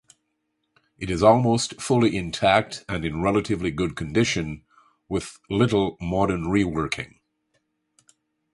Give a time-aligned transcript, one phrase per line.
[0.97, 4.65] It is almost fully intact and in relatively good condition
[5.07, 7.19] with little modern reworking.